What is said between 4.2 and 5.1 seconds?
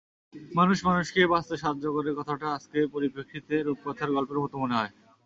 মতো মনে হয়।